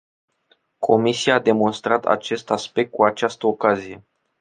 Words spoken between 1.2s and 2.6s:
a demonstrat acest